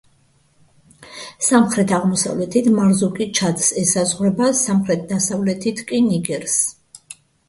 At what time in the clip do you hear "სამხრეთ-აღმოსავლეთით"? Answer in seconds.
1.47-2.69